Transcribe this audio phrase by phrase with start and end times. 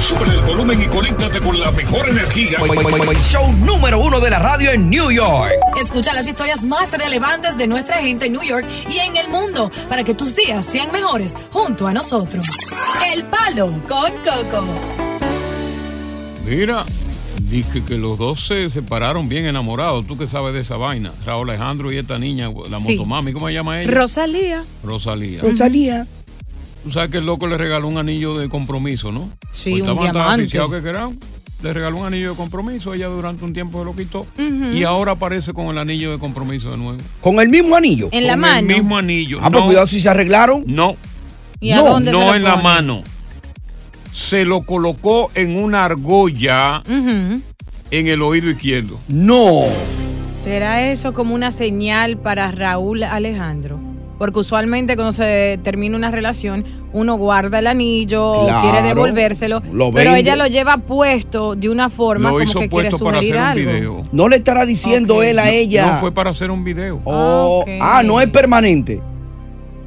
[0.00, 2.58] Sube el volumen y conéctate con la mejor energía.
[3.22, 5.52] Show número uno de la radio en New York.
[5.80, 9.70] Escucha las historias más relevantes de nuestra gente en New York y en el mundo
[9.88, 12.46] para que tus días sean mejores junto a nosotros.
[13.14, 14.64] El Palo con Coco.
[16.46, 16.84] Mira,
[17.42, 20.06] dije que los dos se separaron bien enamorados.
[20.06, 21.12] ¿Tú qué sabes de esa vaina?
[21.26, 22.92] Raúl Alejandro y esta niña, la Sí.
[22.96, 23.90] motomami, ¿cómo se llama ella?
[23.90, 24.64] Rosalía.
[24.82, 25.40] Rosalía.
[25.42, 26.06] Rosalía.
[26.84, 29.28] Tú sabes que el loco le regaló un anillo de compromiso, ¿no?
[29.50, 30.46] Sí, Pues un diamante.
[30.48, 31.18] que querían.
[31.60, 34.24] Le regaló un anillo de compromiso, ella durante un tiempo se lo quitó
[34.72, 36.98] y ahora aparece con el anillo de compromiso de nuevo.
[37.20, 38.08] ¿Con el mismo anillo?
[38.12, 38.58] En la Con mano.
[38.60, 39.40] el mismo anillo.
[39.42, 40.62] Ah, pues cuidado si se arreglaron.
[40.68, 40.96] No.
[41.58, 43.02] ¿Y a no, dónde se no lo en la mano.
[44.12, 47.42] Se lo colocó en una argolla en
[48.06, 49.00] el oído izquierdo.
[49.08, 49.62] No.
[50.44, 53.80] ¿Será eso como una señal para Raúl Alejandro?
[54.18, 59.92] Porque usualmente cuando se termina una relación, uno guarda el anillo o quiere devolvérselo, Lo
[59.92, 63.18] pero ella lo lleva puesto de una forma Lo como hizo que quiere puesto para
[63.18, 64.08] sugerir hacer un video.
[64.12, 65.92] No le estará diciendo él a ella.
[65.92, 67.00] No fue para hacer un video.
[67.04, 67.68] Oh, Ok.
[67.80, 69.00] Ah, no es permanente.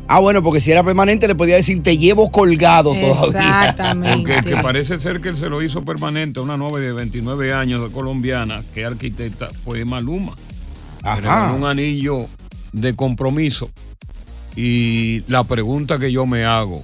[0.07, 3.69] Ah, bueno, porque si era permanente le podía decir te llevo colgado todavía.
[3.69, 4.33] Exactamente.
[4.33, 7.53] Porque que parece ser que él se lo hizo permanente a una novia de 29
[7.53, 10.33] años de colombiana, que es arquitecta, fue Maluma.
[11.01, 12.25] Regaló un anillo
[12.73, 13.69] de compromiso.
[14.55, 16.83] Y la pregunta que yo me hago.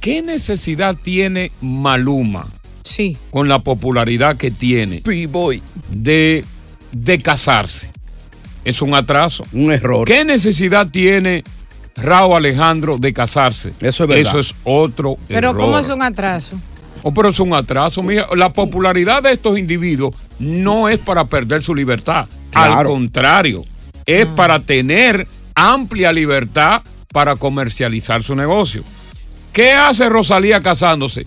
[0.00, 2.46] ¿qué necesidad tiene Maluma
[2.82, 3.16] Sí.
[3.30, 5.02] con la popularidad que tiene
[5.90, 6.44] de,
[6.92, 7.90] de casarse?
[8.64, 9.44] Es un atraso.
[9.52, 10.06] Un error.
[10.06, 11.44] ¿Qué necesidad tiene
[11.96, 13.72] Raúl Alejandro de casarse?
[13.80, 14.20] Eso es verdad.
[14.30, 15.60] Eso es otro Pero error.
[15.60, 16.58] ¿cómo es un atraso?
[17.02, 18.02] Oh, pero es un atraso.
[18.02, 22.26] Mira, la popularidad de estos individuos no es para perder su libertad.
[22.54, 23.64] Al contrario,
[24.06, 26.82] es para tener amplia libertad
[27.12, 28.82] para comercializar su negocio.
[29.52, 31.26] ¿Qué hace Rosalía casándose?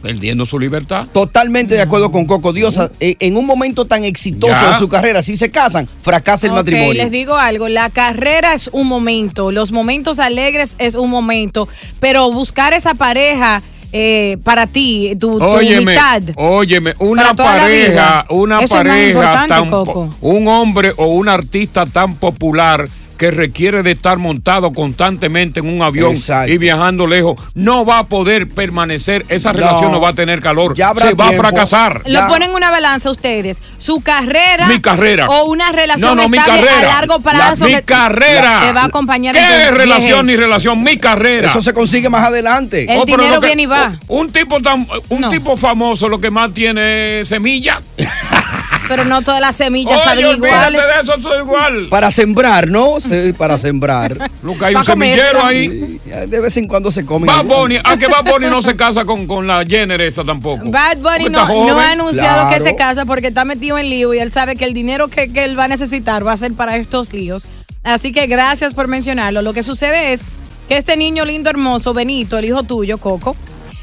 [0.00, 1.08] Perdiendo su libertad.
[1.12, 2.90] Totalmente de acuerdo con Coco Diosa.
[3.00, 4.70] Eh, En un momento tan exitoso Ya.
[4.70, 6.94] de su carrera, si se casan, fracasa el matrimonio.
[6.94, 11.68] les digo algo, la carrera es un momento, los momentos alegres es un momento,
[12.00, 13.60] pero buscar esa pareja
[13.92, 16.22] eh, para ti, tu, tu Óyeme, mitad.
[16.36, 18.26] óyeme, una Para toda la pareja, vida.
[18.30, 20.14] una Eso es más pareja importante, tan Coco.
[20.22, 22.88] un hombre o un artista tan popular
[23.20, 26.50] que requiere de estar montado constantemente en un avión Exacto.
[26.50, 30.74] y viajando lejos, no va a poder permanecer, esa relación no va a tener calor,
[30.74, 32.00] Ya habrá se va a fracasar.
[32.06, 35.28] Lo ponen en una balanza ustedes, su carrera, Mi carrera.
[35.28, 36.80] o una relación No, no, mi estable carrera.
[36.92, 38.60] a largo plazo mi que carrera.
[38.64, 40.82] te va a acompañar en ¿Qué tu relación ni relación?
[40.82, 41.50] Mi carrera.
[41.50, 42.90] Eso se consigue más adelante.
[42.90, 43.92] El Oh, dinero que- viene y va.
[44.08, 47.82] Un tipo tan, un tipo famoso lo que más tiene es semilla.
[48.90, 50.82] Pero no todas las semillas saben iguales.
[50.82, 51.86] de eso, igual.
[51.88, 52.98] Para sembrar, ¿no?
[52.98, 54.16] Sí, para sembrar.
[54.42, 56.00] Lo que hay un semillero ahí.
[56.26, 57.28] De vez en cuando se come.
[57.28, 60.68] Bad Bunny, a que Bad Bunny no se casa con, con la Jenner esa tampoco.
[60.68, 64.32] Bad Bunny no, ha anunciado que se casa porque está metido en lío y él
[64.32, 67.12] sabe que el dinero que, que él va a necesitar va a ser para estos
[67.12, 67.46] líos.
[67.84, 69.40] Así que gracias por mencionarlo.
[69.40, 70.20] Lo que sucede es
[70.68, 73.36] que este niño lindo, hermoso, Benito, el hijo tuyo, Coco,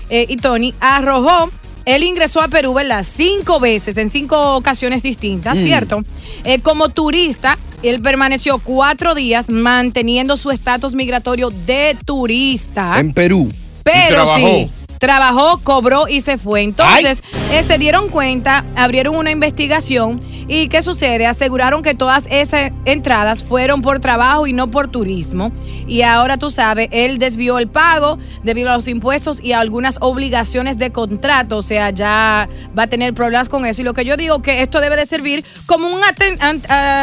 [0.09, 1.49] eh, y Tony, arrojó.
[1.87, 3.05] Él ingresó a Perú, ¿verdad?
[3.09, 5.61] Cinco veces, en cinco ocasiones distintas, Mm.
[5.63, 6.03] ¿cierto?
[6.43, 12.99] Eh, como turista, él permaneció cuatro días manteniendo su estatus migratorio de turista.
[12.99, 13.49] En Perú.
[13.83, 14.69] Pero sí.
[14.99, 16.61] Trabajó, cobró y se fue.
[16.63, 21.27] Entonces, eh, se dieron cuenta, abrieron una investigación y ¿qué sucede?
[21.27, 25.51] Aseguraron que todas esas entradas fueron por trabajo y no por turismo.
[25.87, 29.97] Y ahora tú sabes, él desvió el pago debido a los impuestos y a algunas
[30.01, 31.57] obligaciones de contrato.
[31.57, 33.81] O sea, ya va a tener problemas con eso.
[33.81, 36.01] Y lo que yo digo que esto debe de servir como un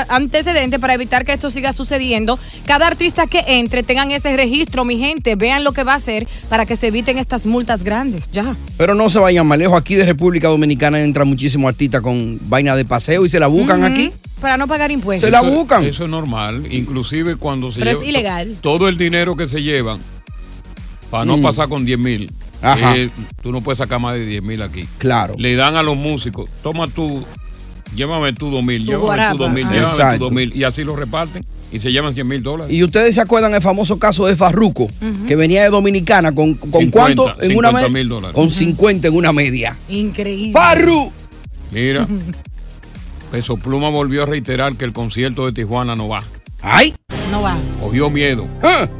[0.08, 2.38] antecedente para evitar que esto siga sucediendo.
[2.66, 6.26] Cada artista que entre tengan ese registro, mi gente, vean lo que va a hacer
[6.48, 8.28] para que se eviten estas multas grandes.
[8.32, 8.56] Ya.
[8.76, 9.78] Pero no se vayan más lejos.
[9.78, 13.84] Aquí de República Dominicana entran muchísimos artistas con vaina de paseo y se la buscan
[13.84, 14.10] aquí.
[14.40, 15.30] Para no pagar impuestos.
[15.30, 16.66] Eso- Eso es normal.
[16.70, 18.56] Inclusive cuando se Pero es ilegal.
[18.60, 20.00] Todo el dinero que se llevan,
[21.10, 21.42] para no Mm.
[21.42, 22.96] pasar con 10 mil, Ajá.
[22.96, 23.08] eh,
[23.42, 24.86] tú no puedes sacar más de 10 mil aquí.
[24.98, 25.34] Claro.
[25.38, 27.24] Le dan a los músicos, toma tú,
[27.94, 29.70] llévame tú 2 mil, Tu llévame tú 2 mil, Ah.
[29.70, 30.24] llévame tú Exacto.
[30.24, 30.56] 2 mil.
[30.56, 32.72] Y así lo reparten y se llevan 100 mil dólares.
[32.74, 34.86] Y ustedes se acuerdan el famoso caso de Farruco,
[35.26, 37.88] que venía de Dominicana con, con 50, cuánto en una 50 media.
[37.88, 38.34] mil dólares.
[38.34, 38.54] Con Ujú.
[38.54, 39.76] 50 en una media.
[39.88, 40.52] Increíble.
[40.52, 41.10] ¡Farru!
[41.72, 42.06] Mira,
[43.30, 46.22] Peso Pluma volvió a reiterar que el concierto de Tijuana no va.
[46.62, 46.94] ¡Ay!
[47.30, 47.56] No va.
[47.80, 48.46] Cogió miedo.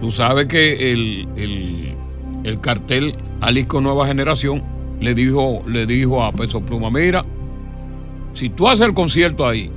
[0.01, 1.95] Tú sabes que el, el,
[2.43, 4.63] el cartel Alisco Nueva Generación
[5.01, 7.25] le dijo, le dijo a Peso Pluma, mira,
[8.35, 9.71] si tú haces el concierto ahí,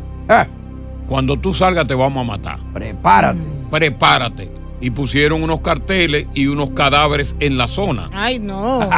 [1.07, 2.59] cuando tú salgas te vamos a matar.
[2.73, 3.39] Prepárate.
[3.71, 4.51] Prepárate.
[4.79, 8.09] Y pusieron unos carteles y unos cadáveres en la zona.
[8.13, 8.81] Ay, no.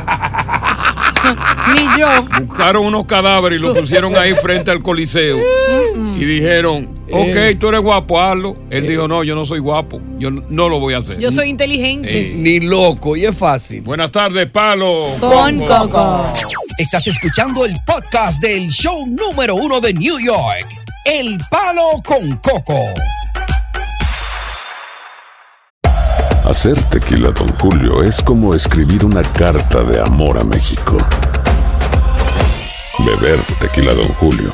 [1.74, 2.08] Ni yo.
[2.46, 5.40] Buscaron unos cadáveres y los pusieron ahí frente al coliseo.
[5.96, 7.56] Y dijeron, ok, Eh.
[7.60, 8.56] tú eres guapo, hazlo.
[8.70, 10.02] Él dijo, no, yo no soy guapo.
[10.18, 11.18] Yo no, no lo voy a hacer.
[11.20, 12.32] Yo soy inteligente.
[12.32, 12.34] Eh.
[12.36, 13.82] Ni loco, y es fácil.
[13.82, 15.16] Buenas tardes, Palo.
[15.20, 16.26] Con Coco.
[16.78, 20.66] Estás escuchando el podcast del show número uno de New York.
[21.06, 22.80] El Palo con Coco.
[26.46, 30.98] Hacer tequila, Don Julio, es como escribir una carta de amor a México.
[33.06, 34.54] Beber tequila, Don Julio,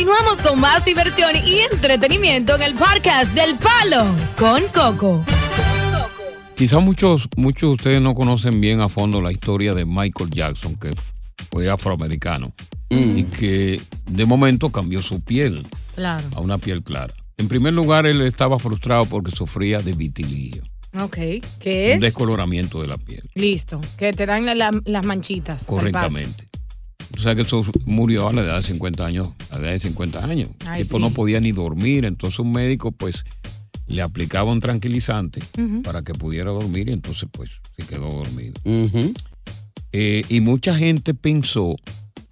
[0.00, 4.04] Continuamos con más diversión y entretenimiento en el podcast del Palo
[4.38, 5.24] con Coco.
[6.54, 10.74] Quizás muchos, muchos de ustedes no conocen bien a fondo la historia de Michael Jackson,
[10.76, 10.92] que
[11.50, 12.52] fue afroamericano
[12.90, 16.26] y que de momento cambió su piel Claro.
[16.34, 17.14] a una piel clara.
[17.38, 20.62] En primer lugar, él estaba frustrado porque sufría de vitiligo,
[21.00, 21.16] Ok.
[21.58, 22.00] ¿Qué un es?
[22.02, 23.22] descoloramiento de la piel.
[23.34, 23.80] Listo.
[23.96, 25.64] Que te dan la- la- las manchitas.
[25.64, 26.48] Correctamente.
[27.14, 29.28] O sea que eso murió a la edad de 50 años.
[29.50, 30.50] A la edad de 50 años.
[30.66, 31.02] Ay, El tipo sí.
[31.02, 32.04] no podía ni dormir.
[32.04, 33.24] Entonces un médico pues
[33.86, 35.40] le aplicaba un tranquilizante
[35.84, 38.54] para que pudiera dormir y entonces pues se quedó dormido.
[39.92, 41.76] Eh, y mucha gente pensó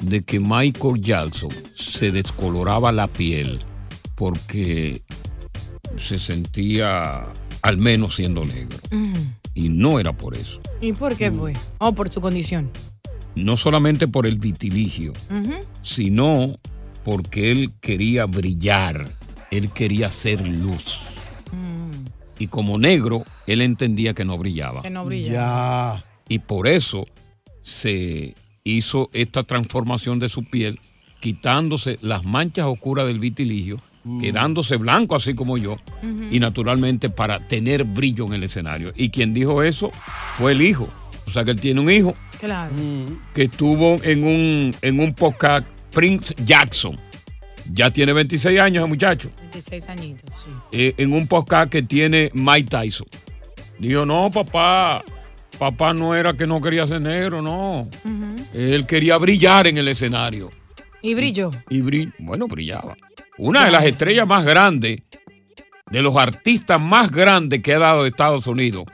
[0.03, 3.61] de que Michael Jackson se descoloraba la piel
[4.17, 5.03] porque
[5.97, 7.27] se sentía
[7.63, 8.77] al menos siendo negro.
[9.55, 10.61] Y no era por eso.
[10.81, 11.55] ¿Y por qué fue?
[11.79, 12.71] Oh, por su condición.
[13.35, 15.13] No solamente por el vitiligio,
[15.83, 16.59] sino
[17.05, 19.09] porque él quería brillar,
[19.51, 21.01] él quería ser luz.
[22.39, 24.83] Y como negro, él entendía que no brillaba.
[24.83, 26.05] Que no brilla.
[26.29, 27.07] Y por eso
[27.63, 30.81] se hizo esta transformación de su piel,
[31.21, 33.81] quitándose las manchas oscuras del vitiligio,
[34.21, 35.77] quedándose blanco así como yo,
[36.31, 38.93] y naturalmente para tener brillo en el escenario.
[38.97, 39.91] Y quien dijo eso
[40.37, 40.89] fue el hijo.
[41.27, 42.73] O sea que él tiene un hijo Claro.
[43.35, 46.97] que estuvo en un, en un podcast Prince Jackson.
[47.73, 49.31] Ya tiene 26 años el muchacho.
[49.41, 50.51] 26 añitos, sí.
[50.73, 53.07] eh, en un podcast que tiene Mike Tyson.
[53.79, 55.03] Dijo, no, papá,
[55.59, 57.89] papá no era que no quería ser negro, no.
[58.53, 60.51] Él quería brillar en el escenario.
[61.01, 61.51] Y brilló.
[61.71, 62.97] Y bri- bueno, brillaba.
[63.39, 65.01] Una de las estrellas más grandes,
[65.91, 68.85] de los artistas más grandes que ha dado Estados Unidos,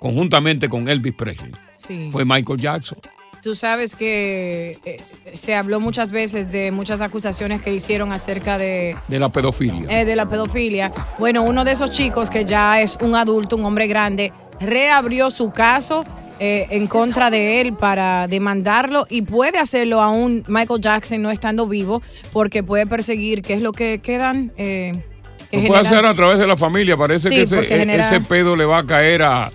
[0.00, 2.08] conjuntamente con Elvis Presley, Sí.
[2.10, 2.98] fue Michael Jackson.
[3.42, 5.00] Tú sabes que eh,
[5.34, 9.86] se habló muchas veces de muchas acusaciones que hicieron acerca de, De la pedofilia.
[10.00, 10.92] eh, de la pedofilia.
[11.18, 15.52] Bueno, uno de esos chicos que ya es un adulto, un hombre grande, reabrió su
[15.52, 16.04] caso
[16.38, 21.66] eh, en contra de él para demandarlo y puede hacerlo aún Michael Jackson no estando
[21.66, 22.02] vivo
[22.34, 24.52] porque puede perseguir, que es lo que quedan.
[24.58, 25.02] Eh,
[25.50, 26.96] que Lo puede hacer a través de la familia.
[26.96, 29.50] Parece Sí, que ese, genera- ese pedo le va a caer a,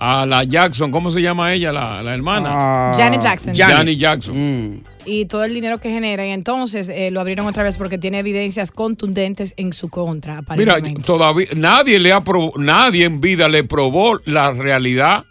[0.00, 0.90] a la Jackson.
[0.90, 2.48] ¿Cómo se llama ella, la, la hermana?
[2.50, 2.94] Ah.
[2.96, 3.54] Janet Jackson.
[3.54, 3.98] Janet, Janet.
[3.98, 4.82] Jackson.
[5.04, 6.26] y todo el dinero que genera.
[6.26, 10.78] Y entonces eh, lo abrieron otra vez porque tiene evidencias contundentes en su contra, Mira,
[11.04, 12.22] todavía nadie le ha
[12.56, 15.24] nadie en vida le probó la realidad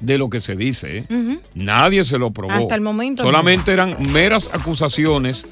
[0.00, 0.98] de lo que se dice.
[1.08, 1.38] ¿eh?
[1.54, 2.52] Nadie se lo probó.
[2.52, 3.28] Hasta el momento no.
[3.28, 5.44] Solamente eran meras acusaciones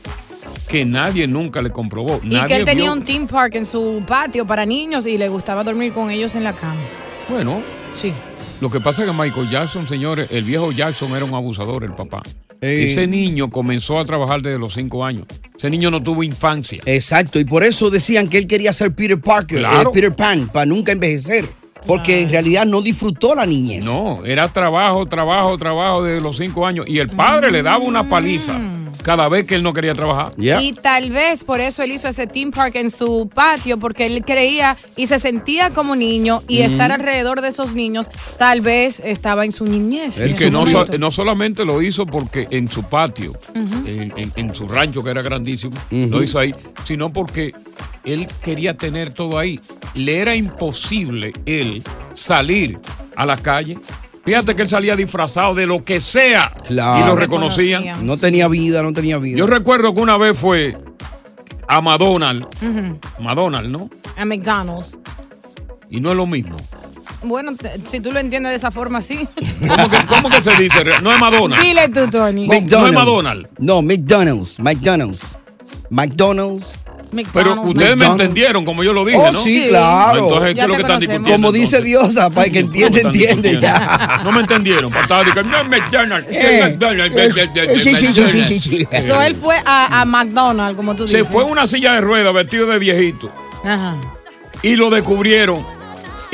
[0.69, 2.21] que nadie nunca le comprobó.
[2.23, 5.19] Y nadie que él tenía vio- un team park en su patio para niños y
[5.19, 6.81] le gustaba dormir con ellos en la cama.
[7.28, 7.62] Bueno.
[7.95, 8.12] Sí.
[8.62, 11.95] Lo que pasa es que Michael Jackson, señores, el viejo Jackson era un abusador, el
[11.97, 12.23] papá.
[12.61, 12.85] Eh.
[12.88, 15.26] Ese niño comenzó a trabajar desde los cinco años.
[15.59, 16.81] Ese niño no tuvo infancia.
[16.87, 19.90] Exacto, y por eso decían que él quería ser Peter Parker, Claro.
[19.90, 21.49] eh, Peter Pan, para nunca envejecer.
[21.88, 23.85] Porque en realidad no disfrutó la niñez.
[23.85, 26.87] No, era trabajo, trabajo, trabajo desde los cinco años.
[26.88, 28.61] Y el padre le daba una paliza
[29.03, 30.33] cada vez que él no quería trabajar.
[30.39, 34.25] Y tal vez por eso él hizo ese team park en su patio, porque él
[34.25, 36.71] creía y se sentía como niño y Ujú.
[36.73, 40.21] estar alrededor de esos niños tal vez estaba en su niñez.
[40.21, 40.99] El que no, so- momento.
[40.99, 45.23] no solamente lo hizo porque en su patio, en, en- en su rancho que era
[45.23, 46.55] grandísimo, lo hizo ahí,
[46.85, 47.53] sino porque
[48.05, 49.61] él quería tener todo ahí.
[49.95, 51.83] Le era imposible él
[52.15, 52.79] salir
[53.17, 53.77] a la calle.
[54.25, 57.05] Fíjate que él salía disfrazado de lo que sea Claro.
[57.05, 58.07] y lo reconocían.
[58.07, 59.37] No tenía vida, no tenía vida.
[59.38, 60.76] Yo recuerdo que una vez fue
[61.67, 62.99] a McDonald's, Ujú.
[63.21, 63.91] McDonald's, ¿no?
[64.17, 64.99] A McDonald's.
[65.91, 66.57] Y no es lo mismo.
[67.25, 67.52] Bueno,
[67.85, 69.29] si tú lo entiendes de esa forma, sí.
[70.09, 70.85] ¿Cómo que se dice?
[71.02, 71.64] No es McDonald's.
[71.64, 72.47] Dile tú, Tony.
[72.49, 73.49] McDonald's.
[73.59, 75.37] No, McDonald's, McDonald's.
[75.91, 76.75] McDonald's.
[77.33, 79.42] Pero ustedes me entendieron como yo lo dije, Oh, ¿no?
[79.42, 80.19] sí, claro.
[80.25, 81.31] Entonces, ¿qué Ya es lo que están discutiendo?
[81.31, 84.21] Como dice Diosa, para el que entiende, entiende ya.
[84.25, 84.90] No me entendieron.
[84.90, 88.49] Para estar diciendo, no, McDonald's, McDonald's, McDonald's, sí, sí, sí, McDonald's.
[88.49, 88.88] sí, sí, sí.
[88.90, 91.33] Eso él fue a, a McDonald's, como tú Se dices.
[91.33, 93.31] fue en una silla de ruedas vestido de viejito
[93.64, 93.95] Ajá.
[94.62, 95.64] y lo descubrieron.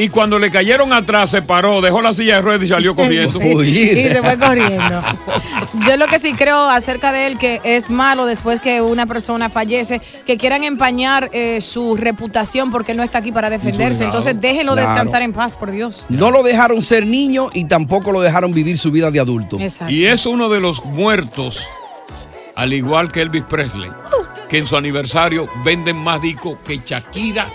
[0.01, 3.41] Y cuando le cayeron atrás, se paró, dejó la silla de ruedas y salió corriendo.
[3.65, 5.03] Y se fue corriendo.
[5.87, 9.51] Yo lo que sí creo acerca de él que es malo después que una persona
[9.51, 14.05] fallece, que quieran empañar eh, su reputación porque él no está aquí para defenderse.
[14.05, 14.89] Entonces déjenlo Claro.
[14.89, 16.07] descansar en paz, por Dios.
[16.09, 19.59] No lo dejaron ser niño y tampoco lo dejaron vivir su vida de adulto.
[19.59, 19.93] Exacto.
[19.93, 21.61] Y es uno de los muertos,
[22.55, 23.91] al igual que Elvis Presley,
[24.49, 27.47] que en su aniversario venden más discos que Shakira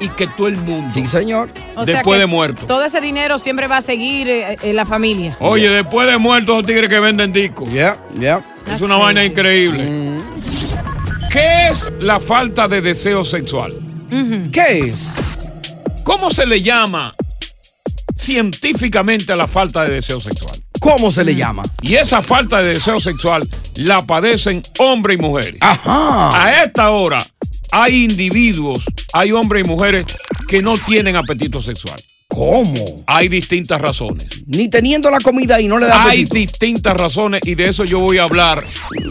[0.00, 0.92] y que todo el mundo.
[0.92, 1.50] Sí, señor.
[1.76, 2.66] O después de muerto.
[2.66, 5.36] Todo ese dinero siempre va a seguir eh, en la familia.
[5.40, 7.72] Oye, después de muertos, los tigres que venden discos.
[7.72, 8.42] Ya, ya.
[8.72, 10.20] Es una vaina increíble.
[11.30, 13.78] ¿Qué es la falta de deseo sexual?
[14.52, 15.12] ¿Qué es?
[16.04, 17.14] ¿Cómo se le llama
[18.16, 20.54] científicamente a la falta de deseo sexual?
[20.78, 21.62] ¿Cómo se le llama?
[21.82, 25.56] Y esa falta de deseo sexual la padecen hombres y mujeres.
[25.60, 26.44] Ajá.
[26.44, 27.26] A esta hora
[27.72, 30.04] hay individuos, hay hombres y mujeres
[30.48, 32.00] que no tienen apetito sexual.
[32.34, 32.74] ¿Cómo?
[33.06, 34.26] Hay distintas razones.
[34.46, 36.34] Ni teniendo la comida y no le da Hay apetito.
[36.36, 38.62] distintas razones y de eso yo voy a hablar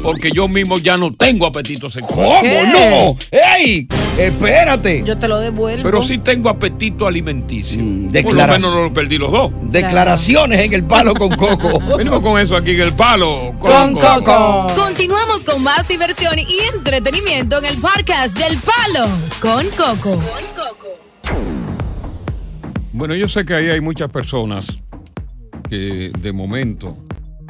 [0.03, 2.15] porque yo mismo ya no tengo apetito sexual.
[2.41, 3.17] ¿Cómo no?
[3.31, 3.87] ¡Ey!
[4.17, 5.03] Espérate.
[5.05, 5.83] Yo te lo devuelvo.
[5.83, 7.77] Pero sí tengo apetito alimenticio.
[7.77, 9.51] Por lo Mm, menos no lo perdí los dos.
[9.63, 11.79] Declaraciones en el palo con Coco.
[11.97, 13.53] Venimos con eso aquí en el palo.
[13.59, 14.67] Con Coco.
[14.75, 19.07] Continuamos con más diversión y entretenimiento en el podcast del Palo
[19.39, 20.21] con Coco.
[22.93, 24.77] Bueno, yo sé que ahí hay muchas personas
[25.67, 26.95] que de momento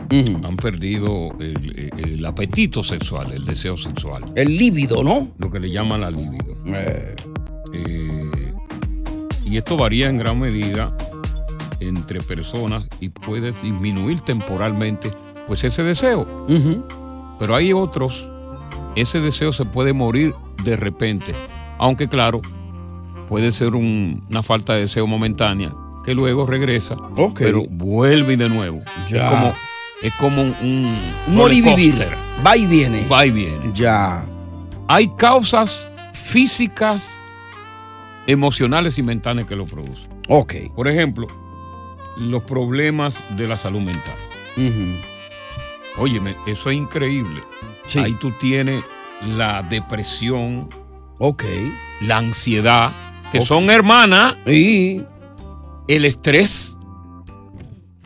[0.10, 4.32] han perdido el, el apetito sexual, el deseo sexual.
[4.36, 5.32] El líbido, ¿no?
[5.40, 6.56] Lo que le llaman la libido.
[6.66, 7.16] Eh,
[9.46, 10.96] y esto varía en gran medida
[11.80, 15.12] entre personas y puede disminuir temporalmente
[15.48, 16.48] pues ese deseo.
[17.40, 18.30] Pero hay otros,
[18.96, 20.34] ese deseo se puede morir
[20.64, 21.34] de repente.
[21.80, 22.42] Aunque claro,
[23.27, 25.74] puede ser un- una falta de deseo momentánea
[26.06, 26.96] que luego regresa,
[27.44, 28.82] pero vuelve de nuevo.
[29.10, 29.25] Ya.
[29.25, 29.53] Es como,
[30.01, 30.96] es como un,
[31.27, 31.36] un.
[32.46, 33.08] Va y viene.
[33.08, 33.72] Va y viene.
[33.74, 34.25] Ya.
[34.88, 37.10] Hay causas físicas,
[38.27, 40.10] emocionales y mentales que lo producen.
[40.27, 40.53] Ok.
[40.75, 41.27] Por ejemplo,
[42.18, 44.15] los problemas de la salud mental.
[45.98, 47.42] Óyeme, eso es increíble.
[48.03, 48.84] Ahí tú tienes
[49.25, 50.68] la depresión.
[51.20, 51.44] Ok.
[52.01, 52.92] La ansiedad,
[53.34, 54.36] que son hermanas.
[54.48, 55.02] Y.
[55.88, 56.78] El estrés.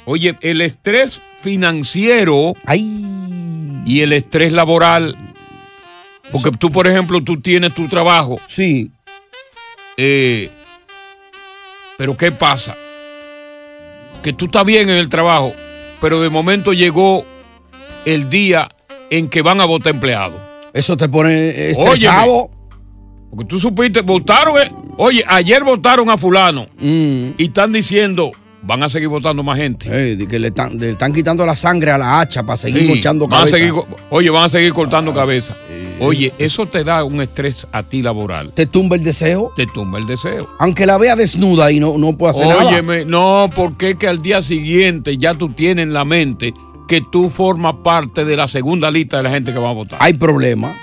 [0.05, 2.53] Oye, el estrés financiero.
[3.85, 5.15] Y el estrés laboral.
[6.31, 8.39] Porque tú, por ejemplo, tú tienes tu trabajo.
[8.47, 8.91] Sí.
[11.97, 12.75] pero ¿qué pasa?
[14.23, 15.53] Que tú estás bien en el trabajo,
[16.01, 17.25] pero de momento llegó
[18.05, 18.69] el día
[19.09, 20.41] en que van a votar empleados.
[20.73, 22.49] Eso te pone Óyeme, estresado.
[23.37, 27.29] Porque tú supiste, votaron, eh, oye, ayer votaron a fulano Mm.
[27.37, 28.31] y están diciendo,
[28.63, 29.89] van a seguir votando más gente.
[30.17, 32.89] De que le están, le están quitando la sangre a la hacha para seguir Sí,
[32.89, 33.57] mochando van a cabeza.
[33.57, 33.73] seguir
[34.09, 35.55] oye, van a seguir cortando cabeza.
[35.99, 38.51] Oye, eso te da un estrés a ti laboral.
[38.53, 39.51] ¿Te tumba el deseo?
[39.55, 40.47] Te tumba el deseo.
[40.59, 42.65] Aunque la vea desnuda y no, no puedo hacer nada.
[42.65, 46.53] Óyeme, no, porque es que al día siguiente ya tú tienes en la mente
[46.87, 49.97] que tú formas parte de la segunda lista de la gente que va a votar.
[50.01, 50.73] Hay problema.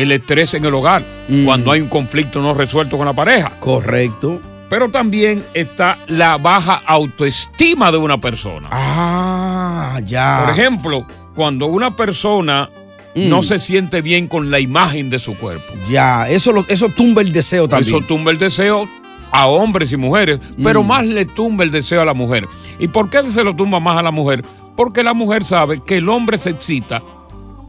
[0.00, 1.02] El estrés en el hogar,
[1.44, 3.52] cuando hay un conflicto no resuelto con la pareja.
[3.60, 4.40] Correcto.
[4.68, 8.68] Pero también está la baja autoestima de una persona.
[8.70, 10.42] Ah, ya.
[10.44, 12.70] Por ejemplo, cuando una persona
[13.14, 13.28] Mm.
[13.28, 15.74] no se siente bien con la imagen de su cuerpo.
[15.90, 17.96] Ya, eso, lo- eso tumba el deseo también.
[17.96, 18.88] Eso tumba el deseo
[19.32, 22.46] a hombres y mujeres, pero más le tumba el deseo a la mujer.
[22.78, 24.44] ¿Y por qué se lo tumba más a la mujer?
[24.76, 27.02] Porque la mujer sabe que el hombre se excita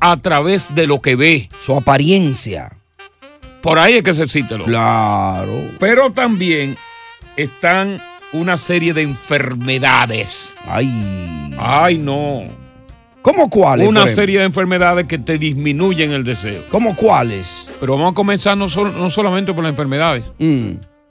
[0.01, 1.50] a través de lo que ve.
[1.60, 2.75] Su apariencia.
[3.62, 4.66] Por ahí es que se el hombre.
[4.66, 5.70] Claro.
[5.79, 6.75] Pero también
[7.37, 8.00] están
[8.33, 10.53] una serie de enfermedades.
[10.68, 11.55] Ay.
[11.59, 12.42] Ay, no.
[13.22, 13.87] ¿Cómo cuáles?
[13.87, 16.64] Una serie de enfermedades que te disminuyen el deseo.
[16.70, 17.70] ¿Cómo cuáles?
[17.79, 20.25] Pero vamos a comenzar no, no solamente por las enfermedades.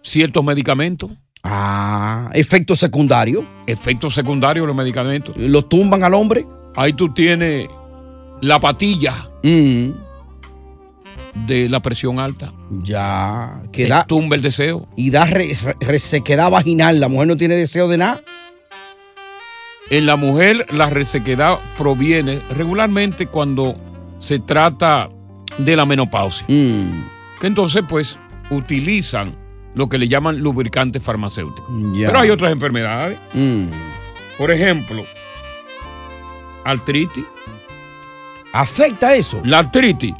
[0.02, 1.10] Ciertos medicamentos.
[1.10, 1.14] Mm.
[1.44, 3.44] Ah, efectos secundarios.
[3.66, 5.36] Efectos secundarios de los medicamentos.
[5.36, 6.44] ¿Lo tumban al hombre?
[6.74, 7.68] Ahí tú tienes
[8.40, 9.90] la patilla Mm.
[11.46, 12.52] de la presión alta.
[12.82, 13.62] Ya.
[13.72, 14.88] Que da, tumba el deseo.
[14.96, 17.00] y da re- resequedad vaginal.
[17.00, 18.20] La mujer no tiene deseo de nada.
[19.90, 23.76] En la mujer la resequedad proviene regularmente cuando
[24.18, 25.08] se trata
[25.58, 26.46] de la menopausia.
[26.48, 27.04] Mm.
[27.40, 28.18] Que entonces pues
[28.50, 29.34] utilizan
[29.74, 31.70] lo que le llaman lubricantes farmacéuticos.
[31.94, 33.18] Pero hay otras enfermedades.
[33.34, 33.66] Mm.
[34.38, 35.02] Por ejemplo,
[36.64, 37.24] artritis.
[38.52, 39.40] ¿Afecta eso?
[39.44, 40.14] La artritis.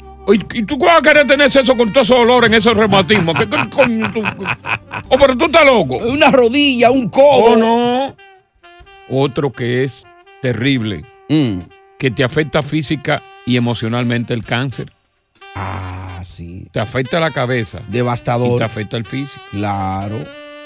[0.53, 3.33] ¿Y tú vas a querer tener eso con todo ese dolor en ese reumatismo?
[3.33, 4.21] ¿Qué, qué coño tú?
[5.09, 5.97] Oh, pero tú estás loco.
[5.97, 7.53] Una rodilla, un codo.
[7.53, 8.15] Oh, no.
[9.09, 10.05] Otro que es
[10.41, 11.59] terrible, Mm.
[11.97, 14.91] que te afecta física y emocionalmente el cáncer.
[15.55, 16.67] Ah, sí.
[16.71, 17.81] Te afecta la cabeza.
[17.89, 18.53] Devastador.
[18.53, 19.41] Y te afecta el físico.
[19.51, 20.17] Claro.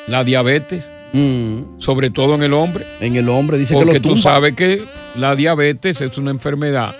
[0.08, 1.80] La diabetes, Mm.
[1.80, 2.86] sobre todo en el hombre.
[3.00, 4.84] En el hombre dice que Porque lo tú sabes que
[5.16, 6.96] la diabetes es una enfermedad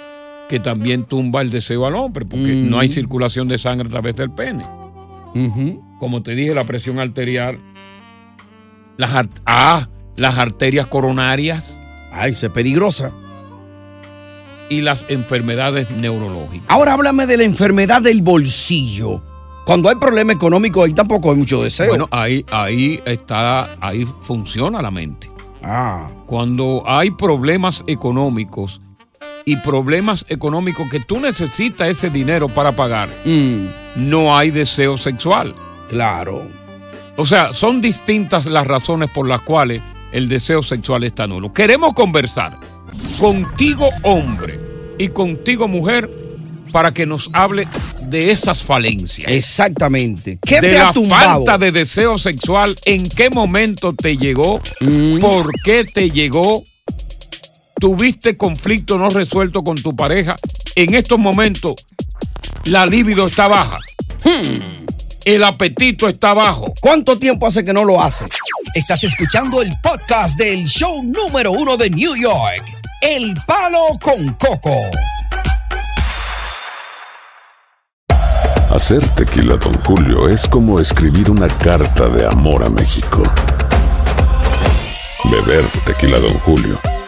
[0.50, 2.70] que también tumba el deseo al hombre, porque Mm.
[2.70, 4.66] no hay circulación de sangre a través del pene.
[6.00, 7.60] Como te dije, la presión arterial,
[8.98, 11.82] las, ah, las arterias coronarias
[12.12, 13.12] Ay, se peligrosa.
[14.70, 16.66] y las enfermedades neurológicas.
[16.70, 19.22] Ahora háblame de la enfermedad del bolsillo.
[19.66, 21.88] Cuando hay problema económico, ahí tampoco hay mucho deseo.
[21.90, 25.30] Bueno, ahí, ahí está, ahí funciona la mente.
[25.64, 26.10] Ah.
[26.26, 28.80] Cuando hay problemas económicos
[29.46, 33.68] y problemas económicos que tú necesitas ese dinero para pagar, Mm.
[33.96, 35.56] no hay deseo sexual.
[35.88, 36.48] Claro.
[37.16, 39.82] O sea, son distintas las razones por las cuales
[40.12, 41.54] el deseo sexual está nulo.
[41.54, 42.58] Queremos conversar
[43.20, 44.60] contigo hombre
[44.98, 46.10] y contigo mujer
[46.72, 47.68] para que nos hable
[48.08, 49.32] de esas falencias.
[49.32, 50.40] Exactamente.
[50.46, 51.46] ¿Qué de te la ha tumbado?
[51.46, 55.20] falta de deseo sexual, en qué momento te llegó, Mm.
[55.20, 56.64] por qué te llegó,
[57.86, 60.36] tuviste conflicto no resuelto con tu pareja.
[60.76, 61.76] En estos momentos,
[62.64, 63.78] la libido está baja.
[65.24, 66.74] El apetito está bajo.
[66.82, 68.26] ¿Cuánto tiempo hace que no lo hace?
[68.74, 72.64] Estás escuchando el podcast del show número uno de New York,
[73.02, 74.76] El Palo con Coco.
[78.72, 83.22] Hacer tequila, Don Julio, es como escribir una carta de amor a México.
[85.26, 86.80] Beber tequila, Don Julio,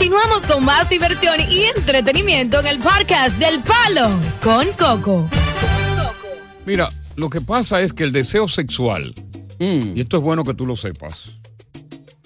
[0.00, 4.08] Continuamos con más diversión y entretenimiento en el podcast del Palo
[4.42, 5.28] con Coco.
[6.64, 9.12] Mira, lo que pasa es que el deseo sexual,
[9.58, 11.26] y esto es bueno que tú lo sepas,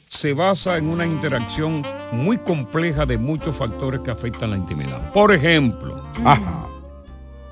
[0.08, 1.82] se basa en una interacción
[2.12, 5.10] muy compleja de muchos factores que afectan la intimidad.
[5.12, 6.00] Por ejemplo,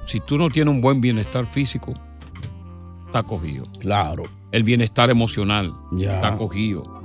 [0.07, 1.95] si tú no tienes un buen bienestar físico,
[3.07, 3.65] está cogido.
[3.81, 4.23] Claro.
[4.53, 6.15] El bienestar emocional Ya.
[6.15, 7.02] está cogido.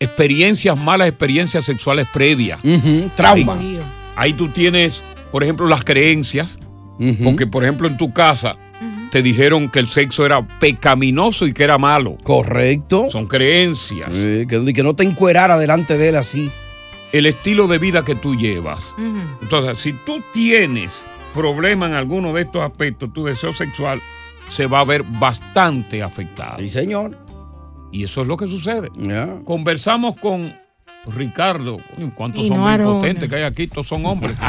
[0.00, 2.58] Experiencias, malas experiencias sexuales previas.
[3.14, 3.58] Trauma.
[3.58, 3.78] Ahí,
[4.16, 6.58] ahí tú tienes, por ejemplo, las creencias.
[7.22, 8.56] Porque, por ejemplo, en tu casa
[9.10, 12.16] te dijeron que el sexo era pecaminoso y que era malo.
[12.22, 13.08] Correcto.
[13.10, 14.10] Son creencias.
[14.12, 16.50] Eh, que, que no te encuerara delante de él así.
[17.12, 18.94] El estilo de vida que tú llevas.
[19.42, 24.00] Entonces, si tú tienes problema en alguno de estos aspectos, tu deseo sexual
[24.48, 26.58] se va a ver bastante afectado.
[26.58, 27.18] Sí, señor.
[27.92, 28.88] Y eso es lo que sucede.
[29.44, 30.54] Conversamos con
[31.06, 31.78] Ricardo.
[32.14, 33.66] ¿Cuántos Y no hombres impotentes que hay aquí?
[33.66, 34.36] Todos son hombres.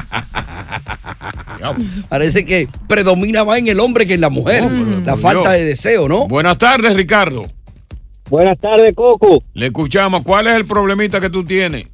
[2.10, 4.64] Parece que predomina más en el hombre que en la mujer.
[5.06, 6.28] la falta de deseo, ¿no?
[6.28, 7.44] Buenas tardes, Ricardo.
[8.30, 9.44] Buenas tardes, Coco.
[9.54, 10.22] Le escuchamos.
[10.24, 11.86] ¿Cuál es el problemita que tú tienes?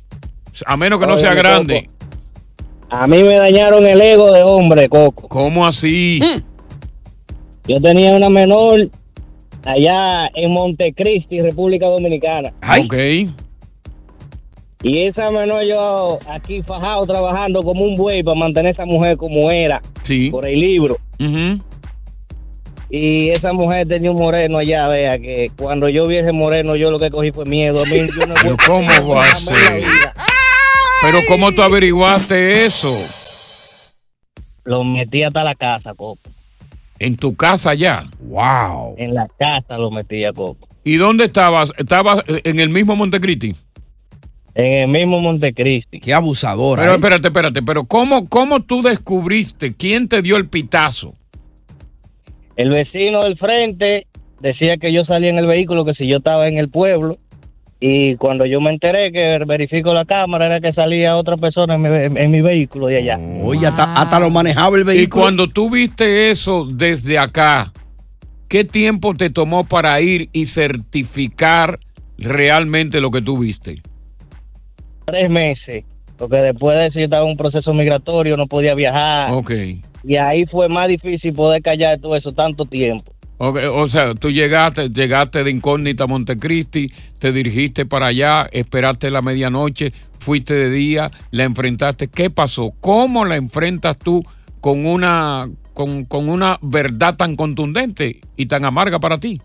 [0.66, 1.42] A menos que no sea Coco.
[1.42, 1.90] grande.
[2.90, 5.28] A mí me dañaron el ego de hombre, Coco.
[5.28, 6.20] ¿Cómo así?
[7.68, 8.90] Yo tenía una menor
[9.68, 12.54] allá en Montecristi, República Dominicana.
[12.84, 12.94] Ok.
[14.84, 19.18] Y esa menor yo aquí fajado trabajando como un buey para mantener a esa mujer
[19.18, 19.82] como era.
[20.04, 20.30] Sí.
[20.30, 20.98] Por el libro.
[22.90, 26.90] Y esa mujer tenía un moreno allá, vea, que cuando yo vi ese moreno, yo
[26.90, 27.78] lo que cogí fue miedo.
[27.82, 29.84] A mí, yo no Pero ¿cómo va a ser?
[31.02, 32.96] Pero ¿cómo tú averiguaste eso?
[34.64, 36.30] Lo metí hasta la casa, Coco.
[37.00, 38.04] ¿En tu casa ya?
[38.20, 38.96] ¡Wow!
[38.98, 40.68] En la casa lo metí a Coco.
[40.84, 41.72] ¿Y dónde estabas?
[41.78, 43.56] ¿Estabas en el mismo Montecristi?
[44.56, 46.00] En el mismo Montecristi.
[46.00, 46.82] Qué abusadora.
[46.82, 46.96] Pero ¿eh?
[46.96, 51.14] espérate, espérate, pero ¿cómo, ¿cómo tú descubriste quién te dio el pitazo?
[52.56, 54.08] El vecino del frente
[54.40, 57.18] decía que yo salía en el vehículo, que si yo estaba en el pueblo.
[57.80, 61.82] Y cuando yo me enteré que verifico la cámara, era que salía otra persona en
[61.82, 63.20] mi, en mi vehículo de allá.
[63.44, 65.22] Oye, hasta, hasta lo manejaba el Y vehículo.
[65.24, 67.72] cuando tú viste eso desde acá,
[68.48, 71.80] ¿qué tiempo te tomó para ir y certificar
[72.18, 73.82] realmente lo que tú viste?
[75.06, 75.86] Tres meses.
[76.18, 79.30] Porque después de eso yo estaba en un proceso migratorio, no podía viajar.
[79.32, 79.52] Ok.
[80.04, 83.12] Y ahí fue más difícil poder callar todo eso tanto tiempo.
[83.40, 89.22] O sea, tú llegaste, llegaste de incógnita a Montecristi, te dirigiste para allá, esperaste la
[89.22, 92.08] medianoche, fuiste de día, la enfrentaste.
[92.08, 92.74] ¿Qué pasó?
[92.82, 94.26] ¿Cómo la enfrentas tú
[94.60, 99.40] con una, con, con una verdad tan contundente y tan amarga para ti?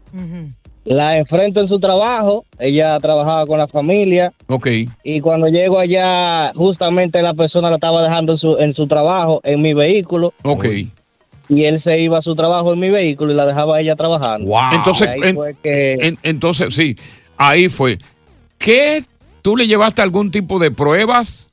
[0.85, 4.66] La enfrento en su trabajo, ella trabajaba con la familia Ok.
[5.05, 9.40] y cuando llego allá, justamente la persona la estaba dejando en su, en su trabajo,
[9.44, 10.33] en mi vehículo.
[10.42, 10.64] Ok.
[11.54, 13.94] Y él se iba a su trabajo en mi vehículo y la dejaba a ella
[13.94, 14.50] trabajando.
[14.72, 16.96] Entonces, Ahí en- fue que- en- entonces, sí,
[17.36, 17.98] ahí fue.
[18.58, 19.04] ¿Qué?
[19.42, 21.48] ¿Tú le llevaste algún tipo de pruebas?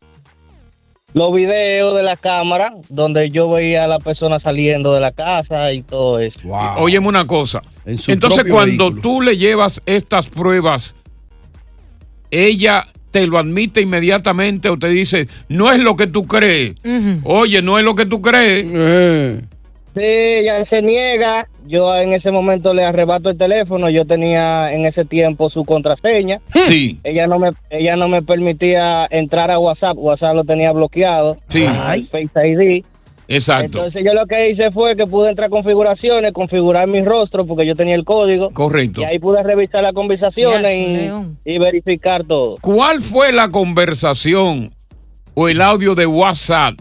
[1.12, 5.73] los videos de la cámara donde yo veía a la persona saliendo de la casa
[5.73, 6.39] y todo eso.
[6.77, 7.63] Óyeme una cosa.
[7.97, 9.01] su Entonces, cuando vehículo.
[9.01, 10.93] tú le llevas estas pruebas,
[12.29, 16.75] ella te lo admite inmediatamente o te dice, no es lo que tú crees.
[17.23, 19.41] Oye, no es lo que tú crees.
[19.95, 21.47] Sí, ella se niega.
[21.67, 23.89] Yo en ese momento le arrebato el teléfono.
[23.89, 26.39] Yo tenía en ese tiempo su contraseña.
[26.54, 26.99] Sí.
[27.04, 29.97] Ella no me, ella no me permitía entrar a WhatsApp.
[29.97, 31.38] WhatsApp lo tenía bloqueado.
[31.47, 31.65] Sí.
[31.65, 32.84] Face ID.
[33.28, 33.78] Exacto.
[33.78, 37.67] Entonces yo lo que hice fue que pude entrar a configuraciones, configurar mi rostro porque
[37.67, 38.49] yo tenía el código.
[38.49, 39.02] Correcto.
[39.02, 42.56] Y ahí pude revisar las conversaciones Yes, y, y verificar todo.
[42.62, 44.71] ¿Cuál fue la conversación
[45.36, 46.73] o el audio de WhatsApp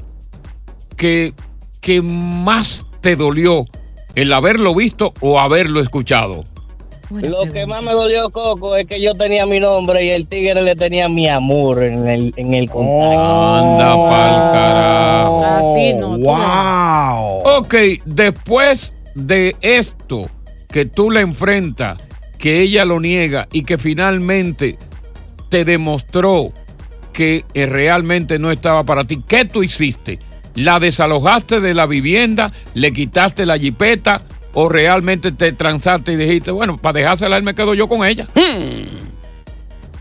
[0.97, 1.35] que,
[1.83, 3.65] que más te dolió
[4.15, 6.45] el haberlo visto o haberlo escuchado?
[7.11, 10.61] Lo que más me dolió, Coco, es que yo tenía mi nombre y el tigre
[10.61, 13.57] le tenía mi amor en el, en el contacto.
[13.57, 15.45] Anda pa'l carajo.
[15.45, 16.19] Así no.
[16.19, 17.59] ¡Wow!
[17.59, 20.29] Ok, después de esto
[20.69, 21.99] que tú le enfrentas,
[22.37, 24.79] que ella lo niega y que finalmente
[25.49, 26.53] te demostró
[27.15, 30.19] que eh, realmente no estaba para ti, ¿qué tú hiciste?
[30.59, 32.51] ¿La desalojaste de la vivienda?
[32.75, 34.23] ¿Le quitaste la jipeta?
[34.55, 38.27] ¿O realmente te transaste y dijiste, bueno, para dejársela él me quedo yo con ella?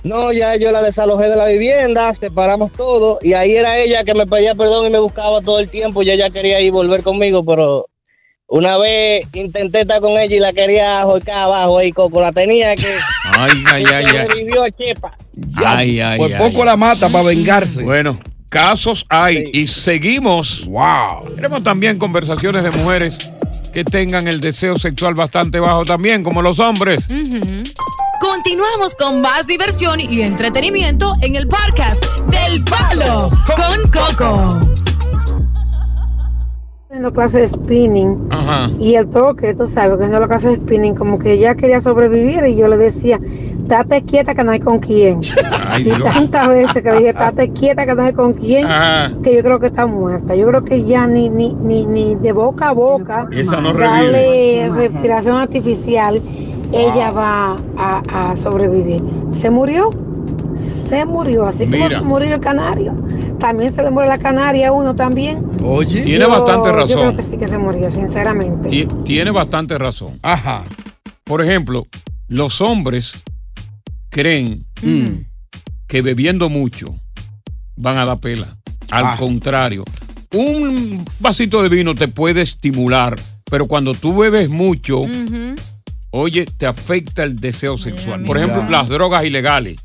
[0.01, 4.15] No, ya yo la desalojé de la vivienda, separamos todo y ahí era ella que
[4.15, 7.45] me pedía perdón y me buscaba todo el tiempo y ella quería ir volver conmigo,
[7.45, 7.85] pero
[8.47, 12.73] una vez intenté estar con ella y la quería ahorcar abajo ahí, Coco, la tenía
[12.73, 12.87] que...
[13.37, 14.27] Ay, ay, ay, ay.
[14.33, 15.15] Revivió a Chepa.
[15.55, 16.65] Ay, ay, Por ay, poco ay.
[16.65, 17.83] la mata para vengarse.
[17.83, 18.17] Bueno,
[18.49, 20.65] casos hay y seguimos.
[20.65, 21.35] Wow.
[21.35, 23.17] Tenemos también conversaciones de mujeres
[23.73, 27.07] que tengan el deseo sexual bastante bajo también, como los hombres.
[28.19, 34.59] Continuamos con más diversión y entretenimiento en el podcast del Palo con Coco.
[36.89, 38.71] En la clase de spinning Ajá.
[38.79, 41.79] y el toque, tú sabes, que en la clase de spinning, como que ella quería
[41.79, 43.19] sobrevivir y yo le decía,
[43.67, 45.19] date quieta que no hay con quién.
[45.69, 46.01] Ay, y Dios.
[46.03, 48.67] tantas veces que dije, date quieta que no hay con quién,
[49.23, 50.35] que yo creo que está muerta.
[50.35, 54.69] Yo creo que ya ni, ni, ni, ni de boca a boca, Esa no darle
[54.73, 56.21] respiración artificial,
[56.71, 59.03] ella va a, a sobrevivir.
[59.31, 59.89] Se murió,
[60.89, 62.93] se murió, así como se murió el canario.
[63.39, 65.45] También se le muere la canaria a uno también.
[65.63, 66.01] Oye.
[66.01, 67.15] Tiene Yo- bastante Yo creo razón.
[67.17, 68.67] que sí que se murió, sinceramente.
[68.69, 70.17] Ti- Tiene bastante razón.
[70.23, 70.63] Ajá.
[71.23, 71.85] Por ejemplo,
[72.29, 73.23] los hombres
[74.09, 74.65] creen
[75.87, 76.95] que bebiendo mucho
[77.75, 78.57] van a dar pela.
[78.91, 79.15] Al Ah.
[79.17, 79.83] contrario,
[80.33, 85.03] un vasito de vino te puede estimular, pero cuando tú bebes mucho.
[86.11, 88.23] Oye, te afecta el deseo sexual.
[88.23, 89.77] Por ejemplo, las drogas ilegales.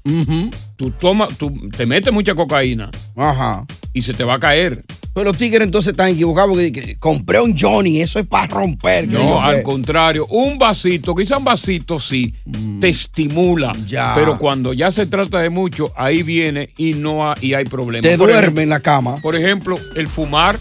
[0.77, 3.65] Tú tomas, tú te metes mucha cocaína Ajá.
[3.93, 4.85] y se te va a caer.
[5.15, 9.07] Pero los tigres entonces están equivocados porque que compré un Johnny, eso es para romper.
[9.09, 12.35] No, digo al contrario, un vasito, quizá un vasito sí,
[12.81, 13.75] te estimula.
[13.75, 13.87] Mm.
[13.87, 14.13] Ya.
[14.15, 18.11] Pero cuando ya se trata de mucho, ahí viene y no ha- y hay problemas.
[18.11, 19.17] Te Por duerme ejemplo- en la cama.
[19.23, 20.59] Por ejemplo, el fumar.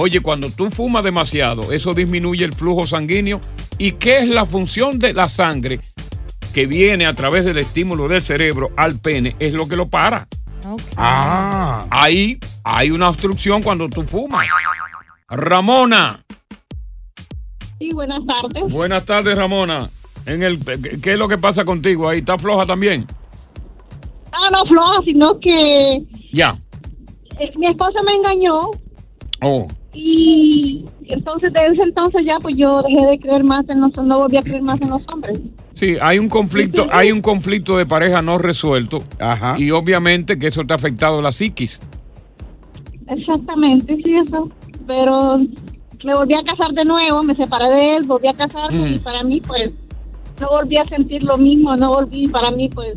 [0.00, 3.40] Oye, cuando tú fumas demasiado, eso disminuye el flujo sanguíneo.
[3.78, 5.80] ¿Y qué es la función de la sangre
[6.54, 9.34] que viene a través del estímulo del cerebro al pene?
[9.40, 10.28] Es lo que lo para.
[10.96, 11.84] Ah.
[11.90, 14.46] Ahí hay una obstrucción cuando tú fumas.
[15.28, 16.24] Ramona.
[17.80, 18.70] Sí, buenas tardes.
[18.70, 19.90] Buenas tardes, Ramona.
[20.26, 20.60] En el,
[21.02, 22.20] ¿Qué es lo que pasa contigo ahí?
[22.20, 23.04] ¿Está floja también?
[24.30, 26.56] Ah, no, floja, sino que Ya.
[27.40, 28.60] eh, mi esposa me engañó
[29.42, 29.66] Oh.
[30.00, 34.18] Y entonces desde ese entonces ya pues yo dejé de creer más en los no
[34.18, 35.40] volví a creer más en los hombres.
[35.74, 39.02] Sí, hay un conflicto, hay un conflicto de pareja no resuelto.
[39.58, 41.80] Y obviamente que eso te ha afectado la psiquis.
[43.08, 44.48] Exactamente, sí, eso.
[44.86, 45.38] Pero
[46.04, 48.94] me volví a casar de nuevo, me separé de él, volví a casarme Mm.
[48.94, 49.72] y para mí pues
[50.40, 52.96] no volví a sentir lo mismo, no volví, para mí pues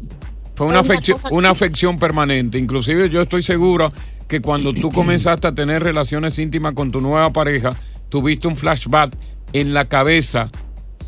[0.53, 2.59] Fue una, una afección, una afección permanente.
[2.59, 3.91] Inclusive yo estoy segura
[4.31, 7.73] que cuando tú comenzaste a tener relaciones íntimas con tu nueva pareja,
[8.07, 9.11] tuviste un flashback
[9.51, 10.49] en la cabeza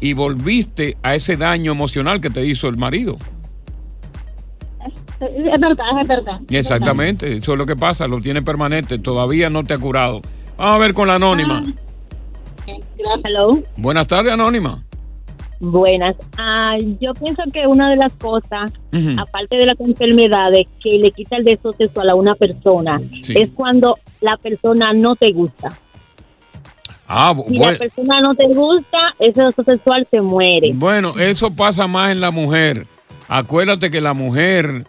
[0.02, 3.18] y volviste a ese daño emocional que te hizo el marido.
[5.22, 6.42] es verdad, es verdad.
[6.50, 10.22] Exactamente, eso es lo que pasa, lo tiene permanente, todavía no te ha curado.
[10.58, 11.64] Vamos a ver con la anónima.
[13.24, 13.64] Hello.
[13.78, 14.84] Buenas tardes, anónima.
[15.66, 16.18] Buenas.
[16.38, 18.70] Ah, yo pienso que una de las cosas,
[19.18, 23.34] aparte de las enfermedades que le quita el deseo sexual a una persona, Sí.
[23.38, 25.72] es cuando la persona no te gusta.
[27.08, 27.72] Ah, Si bueno.
[27.72, 30.72] la persona no te gusta, ese deseo sexual se muere.
[30.74, 32.86] Bueno, eso pasa más en la mujer.
[33.30, 34.86] Acuérdate que la mujer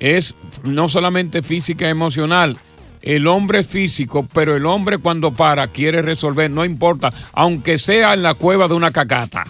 [0.00, 2.56] es no solamente física y emocional.
[3.04, 8.14] El hombre es físico, pero el hombre cuando para quiere resolver, no importa, aunque sea
[8.14, 9.44] en la cueva de una cacata.